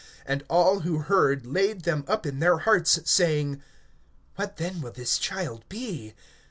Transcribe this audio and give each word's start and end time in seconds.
(66)And 0.27 0.41
all 0.49 0.79
who 0.79 0.97
heard 0.97 1.45
laid 1.45 1.83
them 1.83 2.03
up 2.07 2.25
in 2.25 2.39
their 2.39 2.57
hearts, 2.57 3.01
saying: 3.07 3.61
What 4.35 4.57
then 4.57 4.81
will 4.81 4.91
this 4.93 5.19
child 5.19 5.63
be! 5.69 6.15